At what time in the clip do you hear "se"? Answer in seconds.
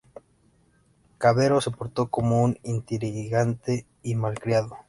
1.61-1.69